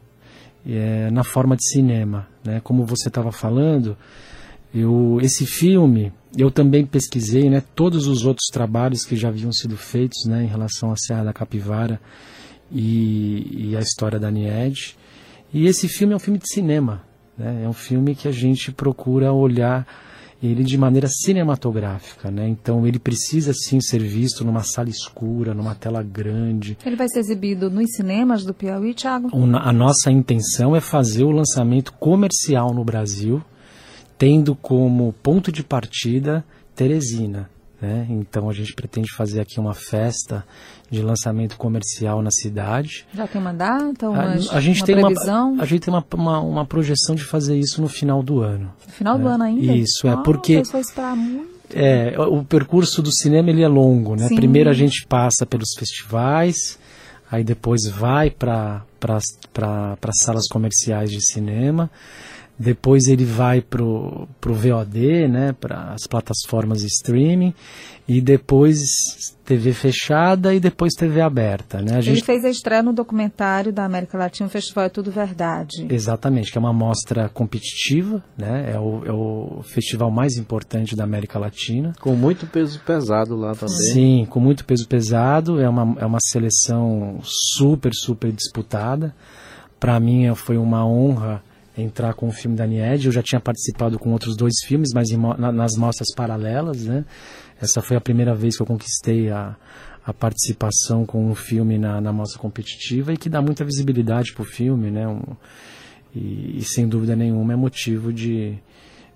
é, 0.64 1.10
na 1.10 1.24
forma 1.24 1.56
de 1.56 1.66
cinema, 1.66 2.28
né? 2.44 2.60
Como 2.62 2.84
você 2.84 3.08
estava 3.08 3.32
falando, 3.32 3.96
Eu, 4.74 5.18
esse 5.22 5.46
filme, 5.46 6.12
eu 6.36 6.50
também 6.50 6.84
pesquisei 6.84 7.48
né, 7.48 7.62
todos 7.74 8.06
os 8.06 8.24
outros 8.24 8.46
trabalhos 8.52 9.04
que 9.04 9.16
já 9.16 9.28
haviam 9.28 9.52
sido 9.52 9.76
feitos 9.76 10.26
né, 10.26 10.44
em 10.44 10.48
relação 10.48 10.90
à 10.90 10.96
Serra 10.96 11.24
da 11.24 11.32
Capivara 11.32 12.00
e, 12.70 13.70
e 13.70 13.76
a 13.76 13.80
história 13.80 14.18
da 14.18 14.30
Nied. 14.30 14.96
E 15.52 15.66
esse 15.66 15.88
filme 15.88 16.12
é 16.12 16.16
um 16.16 16.20
filme 16.20 16.38
de 16.38 16.52
cinema. 16.52 17.02
Né, 17.38 17.62
é 17.64 17.68
um 17.68 17.72
filme 17.72 18.14
que 18.14 18.28
a 18.28 18.32
gente 18.32 18.70
procura 18.72 19.32
olhar 19.32 19.86
ele 20.42 20.62
de 20.62 20.76
maneira 20.76 21.08
cinematográfica, 21.08 22.30
né? 22.30 22.46
Então 22.48 22.86
ele 22.86 22.98
precisa 22.98 23.52
sim 23.54 23.80
ser 23.80 24.00
visto 24.00 24.44
numa 24.44 24.62
sala 24.62 24.88
escura, 24.88 25.54
numa 25.54 25.74
tela 25.74 26.02
grande. 26.02 26.76
Ele 26.84 26.96
vai 26.96 27.08
ser 27.08 27.20
exibido 27.20 27.70
nos 27.70 27.90
cinemas 27.94 28.44
do 28.44 28.52
Piauí, 28.52 28.94
Thiago? 28.94 29.30
A 29.56 29.72
nossa 29.72 30.10
intenção 30.10 30.76
é 30.76 30.80
fazer 30.80 31.24
o 31.24 31.30
lançamento 31.30 31.92
comercial 31.94 32.74
no 32.74 32.84
Brasil, 32.84 33.42
tendo 34.18 34.54
como 34.54 35.12
ponto 35.22 35.50
de 35.52 35.62
partida 35.62 36.44
Teresina. 36.74 37.48
Né? 37.80 38.06
Então 38.08 38.48
a 38.48 38.52
gente 38.52 38.72
pretende 38.74 39.08
fazer 39.14 39.40
aqui 39.40 39.60
uma 39.60 39.74
festa 39.74 40.44
de 40.90 41.02
lançamento 41.02 41.56
comercial 41.56 42.22
na 42.22 42.30
cidade. 42.30 43.06
Já 43.12 43.26
tem 43.26 43.40
uma 43.40 43.52
data? 43.52 44.08
Uma, 44.08 44.22
a, 44.22 44.32
a 44.32 44.60
gente 44.60 44.80
uma 44.80 44.86
tem 44.86 45.00
previsão? 45.00 45.52
Uma, 45.52 45.62
a 45.62 45.66
gente 45.66 45.80
tem 45.82 45.92
uma, 45.92 46.04
uma, 46.14 46.40
uma, 46.40 46.66
projeção 46.66 47.14
de 47.14 47.24
fazer 47.24 47.58
isso 47.58 47.82
no 47.82 47.88
final 47.88 48.22
do 48.22 48.40
ano. 48.40 48.72
No 48.86 48.92
final 48.92 49.18
né? 49.18 49.24
do 49.24 49.28
ano 49.28 49.44
ainda? 49.44 49.72
Isso, 49.72 50.06
é 50.06 50.10
ah, 50.10 50.16
porque. 50.18 50.62
É, 51.74 52.14
o 52.18 52.44
percurso 52.44 53.02
do 53.02 53.12
cinema 53.12 53.50
ele 53.50 53.62
é 53.62 53.68
longo, 53.68 54.14
né? 54.14 54.28
Sim. 54.28 54.36
Primeiro 54.36 54.70
a 54.70 54.72
gente 54.72 55.04
passa 55.06 55.44
pelos 55.44 55.70
festivais, 55.76 56.78
aí 57.30 57.42
depois 57.42 57.82
vai 57.88 58.30
para 58.30 58.82
para 59.52 60.12
salas 60.12 60.46
comerciais 60.48 61.10
de 61.10 61.20
cinema 61.20 61.90
depois 62.58 63.06
ele 63.06 63.24
vai 63.24 63.60
pro, 63.60 64.26
pro 64.40 64.54
VOD, 64.54 65.28
né, 65.28 65.52
para 65.52 65.92
as 65.92 66.06
plataformas 66.06 66.80
de 66.80 66.86
streaming, 66.86 67.52
e 68.08 68.20
depois 68.20 68.78
TV 69.44 69.72
fechada 69.72 70.54
e 70.54 70.60
depois 70.60 70.94
TV 70.94 71.20
aberta, 71.20 71.82
né? 71.82 71.96
A 71.96 72.00
gente... 72.00 72.14
Ele 72.14 72.24
fez 72.24 72.44
a 72.44 72.48
estreia 72.48 72.82
no 72.82 72.92
documentário 72.92 73.72
da 73.72 73.84
América 73.84 74.16
Latina, 74.16 74.46
o 74.46 74.50
Festival 74.50 74.84
É 74.84 74.88
Tudo 74.88 75.10
Verdade. 75.10 75.86
Exatamente, 75.90 76.50
que 76.50 76.56
é 76.56 76.60
uma 76.60 76.72
mostra 76.72 77.28
competitiva, 77.28 78.22
né? 78.38 78.72
É 78.72 78.78
o, 78.78 79.04
é 79.04 79.12
o 79.12 79.62
festival 79.62 80.10
mais 80.10 80.36
importante 80.36 80.96
da 80.96 81.04
América 81.04 81.38
Latina. 81.38 81.92
Com 82.00 82.14
muito 82.14 82.46
peso 82.46 82.80
pesado 82.80 83.36
lá 83.36 83.54
também. 83.54 83.76
Sim, 83.76 84.26
com 84.30 84.40
muito 84.40 84.64
peso 84.64 84.86
pesado, 84.88 85.60
é 85.60 85.68
uma, 85.68 86.00
é 86.00 86.06
uma 86.06 86.20
seleção 86.20 87.18
super, 87.22 87.92
super 87.92 88.32
disputada. 88.32 89.14
Para 89.78 89.98
mim 90.00 90.32
foi 90.34 90.56
uma 90.56 90.86
honra 90.86 91.42
entrar 91.76 92.14
com 92.14 92.28
o 92.28 92.32
filme 92.32 92.56
da 92.56 92.66
Nied. 92.66 93.06
Eu 93.06 93.12
já 93.12 93.22
tinha 93.22 93.40
participado 93.40 93.98
com 93.98 94.12
outros 94.12 94.36
dois 94.36 94.54
filmes, 94.64 94.90
mas 94.94 95.10
em, 95.10 95.16
na, 95.16 95.52
nas 95.52 95.76
mostras 95.76 96.08
paralelas, 96.14 96.84
né? 96.84 97.04
Essa 97.60 97.82
foi 97.82 97.96
a 97.96 98.00
primeira 98.00 98.34
vez 98.34 98.56
que 98.56 98.62
eu 98.62 98.66
conquistei 98.66 99.30
a, 99.30 99.56
a 100.04 100.12
participação 100.12 101.04
com 101.04 101.30
um 101.30 101.34
filme 101.34 101.78
na, 101.78 102.00
na 102.00 102.12
mostra 102.12 102.38
competitiva 102.38 103.12
e 103.12 103.16
que 103.16 103.28
dá 103.28 103.42
muita 103.42 103.64
visibilidade 103.64 104.32
para 104.32 104.42
o 104.42 104.46
filme, 104.46 104.90
né? 104.90 105.06
Um, 105.06 105.22
e, 106.14 106.58
e, 106.58 106.62
sem 106.62 106.88
dúvida 106.88 107.14
nenhuma 107.14 107.52
é 107.52 107.56
motivo 107.56 108.10
de, 108.10 108.56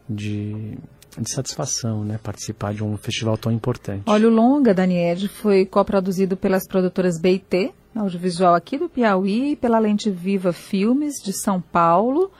de, 0.09 0.77
de, 1.19 1.31
satisfação, 1.31 2.05
né? 2.05 2.19
Participar 2.23 2.75
de 2.75 2.85
um 2.85 2.97
festival 2.97 3.39
tão 3.39 3.51
importante. 3.51 4.03
Olha, 4.07 4.29
o 4.29 4.31
longa 4.31 4.75
da 4.75 4.85
Nied 4.85 5.29
foi 5.29 5.65
coproduzido 5.65 6.37
pelas 6.37 6.67
produtoras 6.67 7.19
BT, 7.19 7.73
audiovisual 7.95 8.55
aqui 8.55 8.77
do 8.77 8.89
Piauí, 8.89 9.57
pela 9.57 9.79
Lente 9.79 10.11
Viva 10.11 10.53
Filmes 10.53 11.15
de 11.25 11.33
São 11.33 11.61
Paulo 11.61 12.31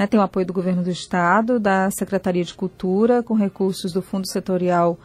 né, 0.00 0.06
tem 0.06 0.18
o 0.18 0.22
apoio 0.22 0.46
do 0.46 0.52
Governo 0.54 0.82
do 0.82 0.88
Estado, 0.88 1.60
da 1.60 1.90
Secretaria 1.90 2.42
de 2.42 2.54
Cultura, 2.54 3.22
com 3.22 3.34
recursos 3.34 3.92
do 3.92 4.00
Fundo 4.00 4.26
Setorial 4.26 4.98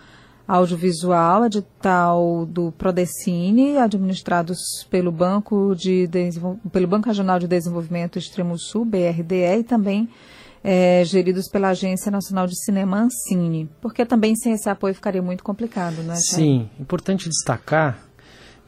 Audiovisual, 0.48 1.46
edital 1.48 2.46
do 2.46 2.72
Prodecine, 2.72 3.78
administrados 3.78 4.88
pelo 4.90 5.12
Banco, 5.12 5.76
de 5.76 6.08
pelo 6.72 6.88
Banco 6.88 7.10
Regional 7.10 7.40
de 7.40 7.46
Desenvolvimento 7.46 8.18
Extremo 8.18 8.58
Sul, 8.58 8.86
BRDE, 8.86 9.60
e 9.60 9.64
também 9.66 10.08
é, 10.64 11.04
geridos 11.04 11.50
pela 11.50 11.70
Agência 11.70 12.10
Nacional 12.10 12.48
de 12.48 12.58
Cinema 12.64 13.02
Ancine, 13.02 13.70
porque 13.82 14.06
também 14.06 14.34
sem 14.34 14.54
esse 14.54 14.70
apoio 14.70 14.96
ficaria 14.96 15.22
muito 15.22 15.44
complicado, 15.44 16.04
não 16.04 16.14
é? 16.14 16.18
Sim, 16.18 16.70
importante 16.80 17.28
destacar 17.28 18.00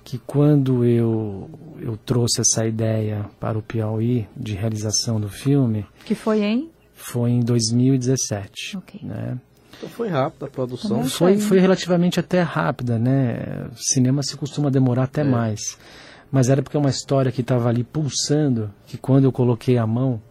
que 0.08 0.18
quando 0.20 0.86
eu, 0.86 1.50
eu 1.82 1.98
trouxe 1.98 2.40
essa 2.40 2.66
ideia 2.66 3.26
para 3.42 3.58
o 3.58 3.62
Piauí 3.62 4.26
de 4.38 4.54
realização 4.54 5.20
do 5.20 5.28
filme... 5.28 5.86
Que 6.06 6.16
foi 6.16 6.44
em? 6.44 6.72
Foi 6.94 7.32
em 7.32 7.42
2017. 7.42 8.78
Ok. 8.78 9.02
Né? 9.04 9.38
Então 9.76 9.90
foi 9.90 10.08
rápida 10.08 10.46
a 10.46 10.50
produção. 10.50 11.04
Foi, 11.04 11.38
foi 11.38 11.60
relativamente 11.60 12.22
até 12.22 12.42
rápida, 12.42 12.98
né? 12.98 13.68
Cinema 13.76 14.24
se 14.24 14.38
costuma 14.38 14.70
demorar 14.70 15.04
até 15.04 15.22
é. 15.22 15.24
mais. 15.26 15.78
Mas 16.32 16.48
era 16.48 16.64
porque 16.64 16.78
é 16.78 16.80
uma 16.80 16.90
história 16.90 17.30
que 17.30 17.42
estava 17.42 17.68
ali 17.68 17.84
pulsando, 17.84 18.74
que 18.86 18.98
quando 18.98 19.26
eu 19.26 19.32
coloquei 19.34 19.78
a 19.78 19.86
mão, 19.86 20.22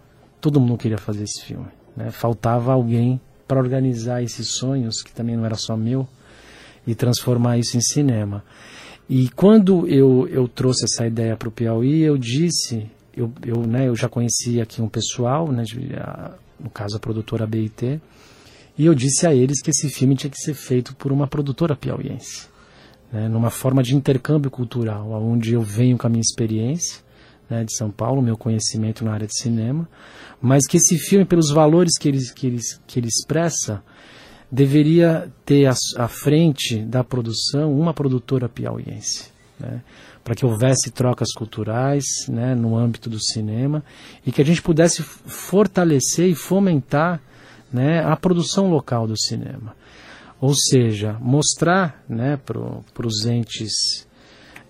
todo 0.40 0.58
mundo 0.58 0.78
queria 0.78 0.96
fazer 0.96 1.24
esse 1.24 1.44
filme. 1.44 1.68
Né? 1.94 2.10
Faltava 2.10 2.72
alguém 2.72 3.20
para 3.46 3.58
organizar 3.58 4.22
esses 4.22 4.52
sonhos, 4.52 5.02
que 5.02 5.12
também 5.12 5.36
não 5.36 5.44
era 5.44 5.54
só 5.54 5.76
meu, 5.76 6.08
e 6.86 6.94
transformar 6.94 7.58
isso 7.58 7.76
em 7.76 7.80
cinema. 7.82 8.42
E 9.08 9.28
quando 9.30 9.86
eu, 9.86 10.26
eu 10.28 10.48
trouxe 10.48 10.84
essa 10.84 11.06
ideia 11.06 11.36
para 11.36 11.48
o 11.48 11.52
Piauí, 11.52 12.02
eu 12.02 12.18
disse, 12.18 12.90
eu, 13.16 13.32
eu, 13.44 13.66
né, 13.66 13.88
eu 13.88 13.94
já 13.94 14.08
conhecia 14.08 14.64
aqui 14.64 14.82
um 14.82 14.88
pessoal, 14.88 15.50
né, 15.50 15.62
de, 15.62 15.94
a, 15.94 16.34
no 16.58 16.68
caso 16.70 16.96
a 16.96 17.00
produtora 17.00 17.46
BIT, 17.46 18.00
e 18.76 18.84
eu 18.84 18.94
disse 18.94 19.26
a 19.26 19.34
eles 19.34 19.62
que 19.62 19.70
esse 19.70 19.88
filme 19.88 20.16
tinha 20.16 20.30
que 20.30 20.38
ser 20.38 20.54
feito 20.54 20.94
por 20.96 21.12
uma 21.12 21.26
produtora 21.26 21.76
piauiense, 21.76 22.48
né, 23.12 23.28
numa 23.28 23.50
forma 23.50 23.82
de 23.82 23.94
intercâmbio 23.94 24.50
cultural, 24.50 25.10
onde 25.22 25.54
eu 25.54 25.62
venho 25.62 25.96
com 25.96 26.06
a 26.08 26.10
minha 26.10 26.20
experiência 26.20 27.06
né, 27.48 27.64
de 27.64 27.74
São 27.74 27.90
Paulo, 27.90 28.20
meu 28.20 28.36
conhecimento 28.36 29.04
na 29.04 29.12
área 29.12 29.26
de 29.26 29.38
cinema, 29.38 29.88
mas 30.40 30.66
que 30.66 30.76
esse 30.76 30.98
filme, 30.98 31.24
pelos 31.24 31.50
valores 31.50 31.96
que 31.98 32.08
ele, 32.08 32.18
que 32.34 32.46
ele, 32.46 32.60
que 32.86 32.98
ele 32.98 33.08
expressa, 33.08 33.82
deveria 34.50 35.30
ter 35.44 35.66
à 35.96 36.08
frente 36.08 36.78
da 36.78 37.02
produção 37.02 37.72
uma 37.72 37.92
produtora 37.92 38.48
piauiense. 38.48 39.30
Né? 39.58 39.82
Para 40.22 40.34
que 40.34 40.44
houvesse 40.44 40.90
trocas 40.90 41.32
culturais 41.32 42.04
né, 42.28 42.54
no 42.54 42.76
âmbito 42.76 43.08
do 43.08 43.20
cinema 43.20 43.84
e 44.24 44.32
que 44.32 44.42
a 44.42 44.44
gente 44.44 44.62
pudesse 44.62 45.02
fortalecer 45.02 46.28
e 46.28 46.34
fomentar 46.34 47.20
né, 47.72 48.04
a 48.04 48.16
produção 48.16 48.70
local 48.70 49.06
do 49.06 49.18
cinema. 49.18 49.74
Ou 50.40 50.54
seja, 50.54 51.16
mostrar 51.20 52.04
né, 52.08 52.36
para 52.36 53.06
os 53.06 53.24
entes 53.24 54.06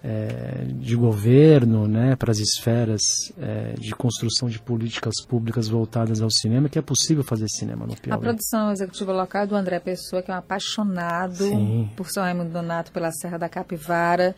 é, 0.09 0.67
de 0.69 0.95
governo, 0.95 1.89
né, 1.89 2.15
para 2.15 2.31
as 2.31 2.39
esferas 2.39 3.03
é, 3.37 3.75
de 3.77 3.91
construção 3.91 4.49
de 4.49 4.61
políticas 4.61 5.15
públicas 5.27 5.67
voltadas 5.67 6.23
ao 6.23 6.31
cinema, 6.31 6.69
que 6.69 6.79
é 6.79 6.83
possível 6.83 7.25
fazer 7.25 7.49
cinema 7.49 7.85
no 7.85 7.97
Piauí. 7.97 8.17
A 8.17 8.21
produção 8.21 8.71
executiva 8.71 9.13
local 9.13 9.43
é 9.43 9.47
do 9.49 9.57
André 9.57 9.81
Pessoa, 9.81 10.23
que 10.23 10.31
é 10.31 10.35
um 10.35 10.37
apaixonado 10.37 11.35
Sim. 11.35 11.91
por 11.97 12.09
São 12.09 12.23
Raimundo 12.23 12.51
Donato, 12.51 12.93
pela 12.93 13.11
Serra 13.11 13.37
da 13.37 13.49
Capivara. 13.49 14.37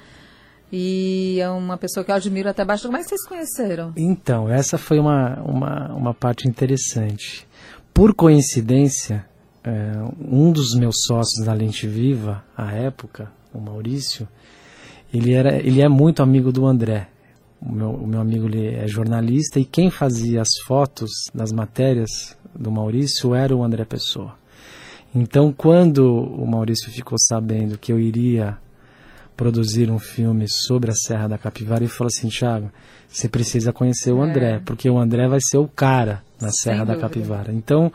E 0.73 1.39
é 1.39 1.51
uma 1.51 1.77
pessoa 1.77 2.03
que 2.03 2.11
eu 2.11 2.15
admiro 2.15 2.49
até 2.49 2.65
bastante. 2.65 2.89
Como 2.89 2.97
é 2.97 3.03
que 3.03 3.09
vocês 3.09 3.27
conheceram? 3.27 3.93
Então, 3.95 4.49
essa 4.49 4.79
foi 4.79 4.99
uma, 4.99 5.39
uma, 5.43 5.95
uma 5.95 6.15
parte 6.15 6.49
interessante. 6.49 7.47
Por 7.93 8.15
coincidência, 8.15 9.27
é, 9.63 9.93
um 10.19 10.51
dos 10.51 10.75
meus 10.75 10.97
sócios 11.07 11.45
da 11.45 11.53
Lente 11.53 11.87
Viva, 11.87 12.43
à 12.57 12.73
época, 12.73 13.31
o 13.53 13.61
Maurício, 13.61 14.27
ele, 15.13 15.33
era, 15.33 15.57
ele 15.57 15.81
é 15.81 15.89
muito 15.89 16.23
amigo 16.23 16.53
do 16.53 16.67
André. 16.67 17.09
O 17.61 17.73
meu, 17.73 17.91
o 17.91 18.07
meu 18.07 18.21
amigo 18.21 18.47
ele 18.47 18.75
é 18.75 18.87
jornalista 18.87 19.59
e 19.59 19.65
quem 19.65 19.91
fazia 19.91 20.43
as 20.43 20.51
fotos 20.67 21.11
das 21.35 21.51
matérias 21.51 22.37
do 22.55 22.71
Maurício 22.71 23.35
era 23.35 23.55
o 23.55 23.65
André 23.65 23.85
Pessoa. 23.85 24.37
Então, 25.15 25.53
quando 25.53 26.07
o 26.07 26.47
Maurício 26.47 26.91
ficou 26.93 27.19
sabendo 27.19 27.79
que 27.79 27.93
eu 27.93 27.99
iria 27.99 28.59
produzir 29.37 29.91
um 29.91 29.99
filme 29.99 30.47
sobre 30.49 30.91
a 30.91 30.95
Serra 30.95 31.29
da 31.29 31.39
Capivara, 31.39 31.83
ele 31.83 31.91
falou 31.91 32.11
assim: 32.15 32.29
Thiago, 32.29 32.71
você 33.09 33.29
precisa 33.29 33.73
conhecer 33.73 34.13
o 34.13 34.21
André, 34.21 34.57
é. 34.57 34.59
porque 34.59 34.89
o 34.91 34.99
André 34.99 35.27
vai 35.27 35.39
ser 35.41 35.57
o 35.57 35.67
cara 35.67 36.23
na 36.41 36.51
Serra 36.51 36.85
da 36.85 36.97
Capivara. 36.97 37.53
Então, 37.53 37.91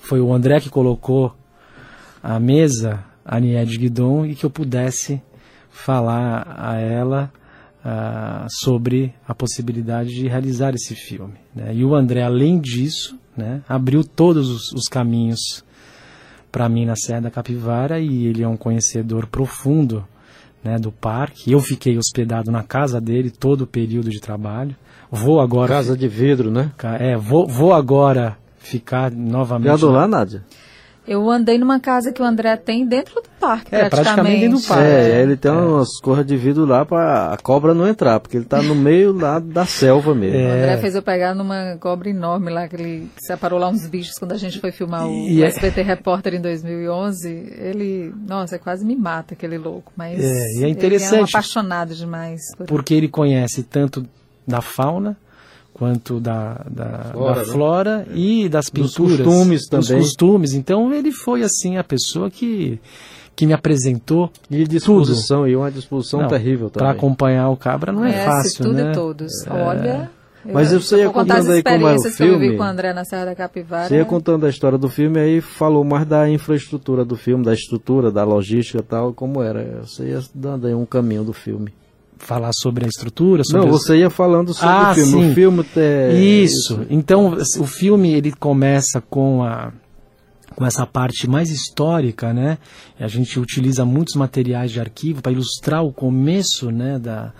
foi 0.00 0.20
o 0.20 0.32
André 0.32 0.60
que 0.60 0.68
colocou 0.68 1.34
a 2.22 2.38
mesa, 2.38 3.02
a 3.24 3.40
Nied 3.40 3.78
Guidon, 3.78 4.26
e 4.26 4.34
que 4.34 4.44
eu 4.44 4.50
pudesse 4.50 5.22
falar 5.70 6.56
a 6.58 6.76
ela 6.78 7.32
uh, 7.84 8.46
sobre 8.48 9.14
a 9.26 9.34
possibilidade 9.34 10.10
de 10.10 10.28
realizar 10.28 10.74
esse 10.74 10.94
filme. 10.94 11.34
Né? 11.54 11.74
E 11.74 11.84
o 11.84 11.94
André, 11.94 12.22
além 12.22 12.60
disso, 12.60 13.18
né, 13.36 13.62
abriu 13.68 14.04
todos 14.04 14.48
os, 14.48 14.72
os 14.72 14.84
caminhos 14.88 15.64
para 16.50 16.68
mim 16.68 16.84
na 16.84 16.96
Serra 16.96 17.22
da 17.22 17.30
Capivara 17.30 18.00
e 18.00 18.26
ele 18.26 18.42
é 18.42 18.48
um 18.48 18.56
conhecedor 18.56 19.26
profundo 19.26 20.04
né, 20.62 20.78
do 20.78 20.90
parque. 20.90 21.52
Eu 21.52 21.60
fiquei 21.60 21.96
hospedado 21.96 22.50
na 22.50 22.62
casa 22.62 23.00
dele 23.00 23.30
todo 23.30 23.62
o 23.62 23.66
período 23.66 24.10
de 24.10 24.20
trabalho. 24.20 24.74
Vou 25.10 25.40
agora. 25.40 25.68
Casa 25.68 25.96
de 25.96 26.08
vidro, 26.08 26.50
né? 26.50 26.72
É, 26.98 27.16
vou, 27.16 27.46
vou 27.46 27.72
agora 27.72 28.36
ficar 28.58 29.10
novamente. 29.10 29.66
Já 29.80 29.86
lá, 29.88 30.06
Nádia? 30.06 30.44
Eu 31.08 31.28
andei 31.30 31.56
numa 31.58 31.80
casa 31.80 32.12
que 32.12 32.20
o 32.20 32.24
André 32.24 32.54
tem 32.56 32.86
dentro 32.86 33.14
do 33.14 33.22
parque, 33.40 33.74
É, 33.74 33.88
praticamente 33.88 34.04
praticamente. 34.04 34.40
dentro 34.40 34.58
do 34.58 34.66
parque. 34.68 34.82
É, 34.84 35.22
ele 35.22 35.36
tem 35.36 35.50
umas 35.50 35.98
corras 36.00 36.26
de 36.26 36.36
vidro 36.36 36.66
lá 36.66 36.84
pra 36.84 37.32
a 37.32 37.36
cobra 37.38 37.72
não 37.72 37.88
entrar, 37.88 38.20
porque 38.20 38.36
ele 38.36 38.44
tá 38.44 38.60
no 38.62 38.74
meio 38.74 39.12
lá 39.12 39.38
da 39.38 39.64
selva 39.64 40.14
mesmo. 40.14 40.36
O 40.38 40.40
É. 40.42 40.62
André 40.62 40.76
fez 40.78 40.94
eu 40.94 41.02
pegar 41.02 41.34
numa 41.34 41.76
cobra 41.80 42.10
enorme 42.10 42.50
lá, 42.50 42.68
que 42.68 42.76
ele 42.76 43.08
separou 43.18 43.58
lá 43.58 43.68
uns 43.68 43.86
bichos 43.86 44.14
quando 44.18 44.32
a 44.32 44.36
gente 44.36 44.60
foi 44.60 44.70
filmar 44.70 45.06
o, 45.06 45.10
E 45.12 45.40
o 45.40 45.44
é- 45.44 45.48
SBT 45.48 45.82
Repórter 45.82 46.34
em 46.34 46.40
2011. 46.40 47.28
Ele, 47.58 48.12
nossa, 48.26 48.58
quase 48.58 48.84
me 48.84 48.94
mata 48.94 49.34
aquele 49.34 49.56
louco, 49.56 49.92
mas 49.96 50.18
É, 50.18 50.22
e 50.22 50.28
é 50.28 50.52
ele 50.56 50.64
é 50.64 50.66
um 50.66 50.70
interessante. 50.70 51.30
apaixonado 51.30 51.94
demais. 51.94 52.40
por- 52.56 52.66
Porque 52.66 52.92
ele 52.92 53.08
conhece 53.08 53.62
tanto 53.62 54.04
da 54.46 54.60
fauna 54.60 55.16
quanto 55.78 56.18
da, 56.18 56.64
da, 56.68 57.10
Flora, 57.12 57.34
da 57.34 57.40
né? 57.46 57.52
flora 57.52 58.06
e 58.12 58.48
das 58.48 58.68
Dos 58.68 58.92
pinturas. 58.94 59.18
costumes 59.20 59.68
dos 59.68 59.86
também. 59.88 60.02
costumes. 60.02 60.52
Então 60.54 60.92
ele 60.92 61.12
foi 61.12 61.42
assim 61.42 61.76
a 61.76 61.84
pessoa 61.84 62.28
que, 62.30 62.80
que 63.36 63.46
me 63.46 63.52
apresentou 63.52 64.30
E 64.50 64.64
disposição, 64.66 65.46
e 65.46 65.54
uma 65.54 65.70
disposição 65.70 66.22
Não, 66.22 66.28
terrível 66.28 66.68
para 66.68 66.90
acompanhar 66.90 67.48
o 67.50 67.56
cabra 67.56 67.92
não 67.92 68.04
é 68.04 68.10
Conhece 68.10 68.26
fácil, 68.26 68.64
tudo 68.64 68.74
né? 68.74 68.90
e 68.90 68.94
todos. 68.94 69.32
Olha. 69.48 70.10
Mas 70.50 70.72
eu, 70.72 70.80
você 70.80 70.98
ia 70.98 71.10
contando 71.10 71.50
aí 71.50 71.62
como 71.62 71.88
era 71.88 71.98
o 71.98 72.02
filme. 72.10 72.56
com 72.56 72.62
o 72.62 72.66
André 72.66 72.92
na 72.94 73.04
Serra 73.04 73.26
da 73.26 73.34
Capivara. 73.34 73.88
Você 73.88 73.96
ia 73.96 74.04
contando 74.04 74.46
a 74.46 74.48
história 74.48 74.78
do 74.78 74.88
filme 74.88 75.18
aí 75.20 75.40
falou 75.40 75.84
mais 75.84 76.06
da 76.06 76.28
infraestrutura 76.28 77.04
do 77.04 77.16
filme, 77.16 77.44
da 77.44 77.52
estrutura, 77.52 78.10
da 78.10 78.24
logística 78.24 78.78
e 78.78 78.82
tal, 78.82 79.12
como 79.12 79.42
era. 79.42 79.82
Você 79.84 80.04
ia 80.10 80.20
dando 80.34 80.66
aí 80.66 80.74
um 80.74 80.86
caminho 80.86 81.22
do 81.22 81.32
filme. 81.32 81.72
Falar 82.18 82.50
sobre 82.52 82.84
a 82.84 82.88
estrutura, 82.88 83.42
sobre 83.44 83.66
Não, 83.66 83.74
os- 83.74 83.82
você 83.84 83.98
ia 83.98 84.10
falando 84.10 84.52
sobre 84.52 84.68
Ah, 84.74 84.90
o 84.90 84.94
filme. 84.94 85.10
sim. 85.10 85.30
O 85.30 85.34
filme 85.34 85.66
é, 85.76 86.12
Isso. 86.20 86.80
Então, 86.90 87.36
o 87.58 87.66
filme 87.66 88.12
ele 88.12 88.32
começa 88.32 89.00
com 89.00 89.42
a 89.42 89.72
com 90.56 90.66
essa 90.66 90.84
parte 90.84 91.28
mais 91.30 91.50
histórica, 91.50 92.32
né? 92.32 92.58
A 92.98 93.06
gente 93.06 93.38
utiliza 93.38 93.84
muitos 93.84 94.16
materiais 94.16 94.72
de 94.72 94.80
arquivo 94.80 95.22
para 95.22 95.30
ilustrar 95.30 95.84
o 95.84 95.92
começo, 95.92 96.72
né, 96.72 96.98
da, 96.98 97.32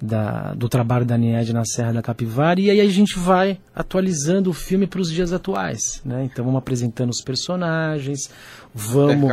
da- 0.00 0.54
do 0.54 0.68
trabalho 0.68 1.04
da 1.04 1.16
Nied 1.18 1.52
na 1.52 1.64
Serra 1.64 1.92
da 1.92 2.02
Capivara. 2.02 2.60
E 2.60 2.70
aí 2.70 2.80
a 2.80 2.88
gente 2.88 3.18
vai 3.18 3.58
atualizando 3.74 4.50
o 4.50 4.52
filme 4.52 4.86
para 4.86 5.00
os 5.00 5.10
dias 5.10 5.32
atuais, 5.32 6.00
né? 6.04 6.24
Então 6.24 6.44
vamos 6.44 6.58
apresentando 6.58 7.10
os 7.10 7.20
personagens, 7.20 8.30
vamos 8.74 9.28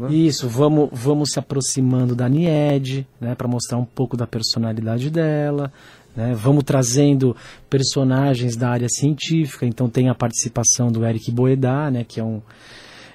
né? 0.00 0.12
isso, 0.12 0.48
vamos, 0.48 0.88
vamos 0.92 1.30
se 1.32 1.38
aproximando 1.38 2.14
da 2.14 2.28
Nied, 2.28 3.06
né, 3.20 3.34
para 3.34 3.46
mostrar 3.48 3.78
um 3.78 3.84
pouco 3.84 4.16
da 4.16 4.26
personalidade 4.26 5.10
dela, 5.10 5.72
né, 6.16 6.34
vamos 6.34 6.64
trazendo 6.64 7.36
personagens 7.70 8.56
da 8.56 8.70
área 8.70 8.88
científica, 8.88 9.66
então 9.66 9.88
tem 9.88 10.08
a 10.08 10.14
participação 10.14 10.90
do 10.90 11.04
Eric 11.04 11.30
Boedá, 11.30 11.90
né, 11.90 12.04
que 12.06 12.18
é 12.18 12.24
um, 12.24 12.40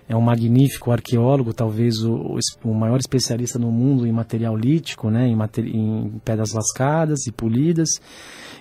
é 0.07 0.15
um 0.15 0.21
magnífico 0.21 0.91
arqueólogo, 0.91 1.53
talvez 1.53 2.03
o, 2.03 2.37
o 2.63 2.73
maior 2.73 2.99
especialista 2.99 3.57
no 3.57 3.71
mundo 3.71 4.05
em 4.05 4.11
material 4.11 4.55
lítico, 4.55 5.09
né, 5.09 5.27
em, 5.27 5.37
em 5.67 6.21
pedras 6.23 6.53
lascadas 6.53 7.25
e 7.25 7.31
polidas. 7.31 7.89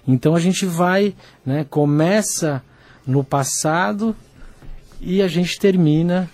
Então 0.07 0.35
a 0.35 0.41
gente 0.41 0.65
vai, 0.65 1.15
né, 1.45 1.65
começa 1.65 2.63
no 3.07 3.25
passado 3.25 4.15
e 5.01 5.21
a 5.21 5.29
gente 5.29 5.59
termina 5.59 6.31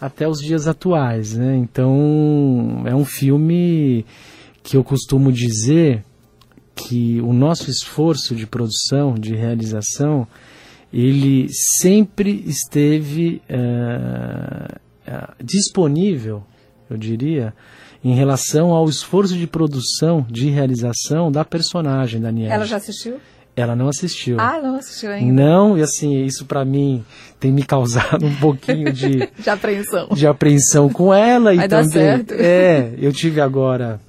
até 0.00 0.28
os 0.28 0.40
dias 0.40 0.66
atuais, 0.66 1.34
né? 1.34 1.56
Então 1.56 2.82
é 2.86 2.94
um 2.94 3.04
filme 3.04 4.04
que 4.62 4.76
eu 4.76 4.82
costumo 4.82 5.32
dizer 5.32 6.04
que 6.74 7.20
o 7.20 7.32
nosso 7.32 7.70
esforço 7.70 8.34
de 8.34 8.46
produção, 8.46 9.14
de 9.14 9.34
realização, 9.34 10.26
ele 10.92 11.46
sempre 11.50 12.44
esteve 12.46 13.40
eh, 13.48 14.68
eh, 15.06 15.28
disponível, 15.42 16.42
eu 16.90 16.96
diria, 16.96 17.54
em 18.04 18.14
relação 18.14 18.70
ao 18.70 18.88
esforço 18.88 19.36
de 19.36 19.46
produção, 19.46 20.26
de 20.28 20.50
realização 20.50 21.30
da 21.32 21.44
personagem 21.44 22.20
da 22.20 22.30
Niel. 22.30 22.52
Ela 22.52 22.66
já 22.66 22.76
assistiu? 22.76 23.16
Ela 23.54 23.76
não 23.76 23.88
assistiu. 23.88 24.36
Ah, 24.40 24.60
não 24.62 24.76
assistiu 24.76 25.10
ainda. 25.10 25.32
Não, 25.42 25.76
e 25.76 25.82
assim, 25.82 26.24
isso 26.24 26.46
pra 26.46 26.64
mim 26.64 27.04
tem 27.38 27.52
me 27.52 27.62
causado 27.62 28.24
um 28.24 28.34
pouquinho 28.36 28.92
de, 28.92 29.28
De 29.38 29.50
apreensão. 29.50 30.08
de 30.08 30.26
apreensão 30.26 30.88
com 30.88 31.12
ela 31.12 31.52
e 31.52 31.58
Vai 31.58 31.68
dar 31.68 31.82
também. 31.82 31.90
certo. 31.92 32.34
É, 32.34 32.94
eu 32.98 33.12
tive 33.12 33.40
agora 33.42 34.00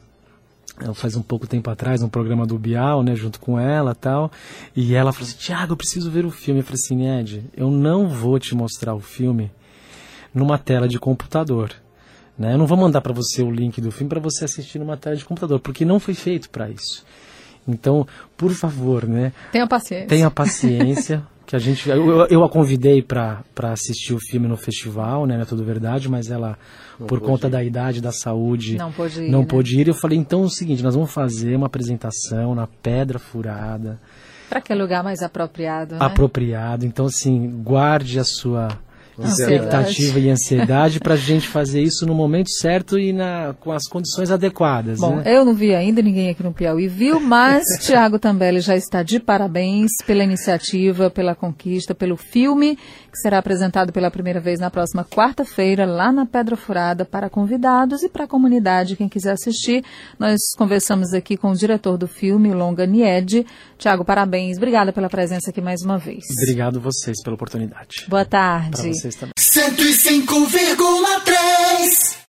eh, 0.82 0.94
faz 0.94 1.16
um 1.16 1.22
pouco 1.22 1.48
tempo 1.48 1.70
atrás 1.70 2.02
um 2.02 2.10
programa 2.10 2.46
do 2.46 2.58
Bial, 2.58 3.04
né, 3.04 3.16
junto 3.16 3.40
com 3.40 3.60
ela, 3.60 3.94
tal, 3.94 4.32
e 4.76 4.94
ela 4.96 5.12
falou 5.12 5.28
assim: 5.28 5.38
"Tiago, 5.38 5.74
eu 5.74 5.78
preciso 5.78 6.10
ver 6.10 6.26
o 6.26 6.32
filme". 6.32 6.62
Eu 6.62 6.64
falei 6.64 6.82
assim: 6.84 7.08
"Ed, 7.08 7.44
eu 7.56 7.70
não 7.70 8.08
vou 8.08 8.40
te 8.40 8.56
mostrar 8.56 8.94
o 8.94 9.00
filme 9.00 9.52
numa 10.34 10.58
tela 10.58 10.88
de 10.88 11.00
computador". 11.00 11.74
Né? 12.38 12.54
Eu 12.54 12.58
não 12.58 12.66
vou 12.66 12.78
mandar 12.78 13.02
para 13.02 13.14
você 13.14 13.44
o 13.44 13.52
link 13.52 13.80
do 13.80 13.92
filme 13.92 14.10
para 14.10 14.20
você 14.20 14.46
assistir 14.46 14.80
numa 14.80 14.98
tela 14.98 15.16
de 15.16 15.24
computador, 15.24 15.60
porque 15.60 15.86
não 15.86 16.00
foi 16.00 16.16
feito 16.16 16.50
para 16.50 16.70
isso. 16.70 17.06
Então, 17.68 18.06
por 18.36 18.52
favor, 18.52 19.08
né? 19.08 19.32
Tenha 19.52 19.68
paciência. 19.68 20.08
Tenha 20.08 20.32
paciência, 20.32 21.24
que 21.46 21.56
a 21.56 21.60
gente. 21.60 21.90
Eu, 21.90 22.10
eu- 22.10 22.28
a 22.28 22.50
convidei 22.50 23.02
para 23.02 23.44
assistir 23.64 24.14
o 24.14 24.20
filme 24.20 24.48
no 24.48 24.58
festival, 24.58 25.26
né? 25.26 25.36
Não 25.36 25.44
é 25.44 25.46
tudo 25.46 25.64
verdade, 25.64 26.10
mas 26.10 26.30
ela, 26.32 26.58
por 27.08 27.20
conta 27.20 27.50
da 27.50 27.64
idade, 27.64 28.02
da 28.02 28.12
saúde, 28.12 28.78
Não 28.78 28.92
pôde 28.92 29.24
ir, 29.24 29.30
não 29.32 29.42
né? 29.42 29.46
pôde 29.46 29.80
ir. 29.80 29.88
Eu 29.88 29.94
falei, 29.94 30.18
então 30.18 30.44
é 30.44 30.46
o 30.46 30.50
seguinte, 30.50 30.82
nós 30.84 30.96
vamos 30.96 31.12
fazer 31.12 31.56
uma 31.56 31.68
apresentação 31.68 32.56
na 32.56 32.68
Pedra 32.68 33.20
Furada, 33.20 34.00
Para 34.50 34.62
que 34.62 34.74
lugar 34.74 35.04
mais 35.04 35.22
apropriado, 35.22 35.96
né? 35.96 36.00
apropriado. 36.02 36.86
Então, 36.86 37.06
assim, 37.08 37.62
guarde 37.64 38.20
a 38.20 38.24
sua. 38.24 38.68
Expectativa 39.20 40.20
e 40.20 40.30
ansiedade 40.30 41.00
para 41.00 41.14
a 41.14 41.18
gente 41.18 41.48
fazer 41.48 41.82
isso 41.82 42.06
no 42.06 42.14
momento 42.14 42.50
certo 42.50 42.98
e 42.98 43.14
na, 43.14 43.54
com 43.60 43.72
as 43.72 43.88
condições 43.88 44.32
adequadas. 44.32 45.00
Bom, 45.00 45.18
né? 45.18 45.24
eu 45.26 45.46
não 45.46 45.54
vi 45.54 45.74
ainda, 45.76 46.02
ninguém 46.02 46.30
aqui 46.30 46.44
no 46.44 46.54
Piauí 46.54 46.88
viu, 46.88 47.20
mas 47.20 47.64
Tiago 47.82 48.18
Tambelli 48.18 48.60
já 48.60 48.76
está 48.76 49.04
de 49.04 49.20
parabéns 49.20 49.92
pela 50.06 50.24
iniciativa, 50.24 51.10
pela 51.10 51.36
conquista, 51.36 51.94
pelo 51.94 52.18
filme, 52.18 52.76
que 52.76 53.18
será 53.18 53.38
apresentado 53.38 53.92
pela 53.92 54.10
primeira 54.10 54.40
vez 54.40 54.60
na 54.60 54.70
próxima 54.70 55.06
quarta-feira, 55.06 55.86
lá 55.86 56.12
na 56.12 56.26
Pedra 56.26 56.56
Furada, 56.56 57.06
para 57.06 57.30
convidados 57.30 58.04
e 58.04 58.10
para 58.10 58.26
a 58.26 58.28
comunidade, 58.28 58.96
quem 58.96 59.10
quiser 59.10 59.34
assistir. 59.34 59.84
Nós 60.18 60.40
conversamos 60.58 61.14
aqui 61.14 61.38
com 61.38 61.52
o 61.52 61.56
diretor 61.56 61.98
do 61.98 62.08
filme, 62.08 62.54
Longa 62.54 62.86
Nied. 62.86 63.46
Tiago, 63.78 64.06
parabéns. 64.06 64.58
Obrigada 64.58 64.94
pela 64.94 65.10
presença 65.10 65.50
aqui 65.50 65.62
mais 65.62 65.82
uma 65.82 65.98
vez. 65.98 66.24
Obrigado 66.42 66.80
vocês 66.80 67.22
pela 67.22 67.36
oportunidade. 67.36 68.06
Boa 68.08 68.26
tarde. 68.26 69.03
Vocês 69.04 69.16
também. 69.16 69.34
105,3 69.38 72.16